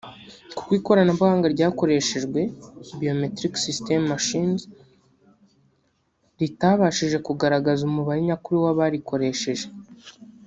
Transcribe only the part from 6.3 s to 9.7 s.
ritabashije kugaragaza umubare nyakuri w’abarikoresheje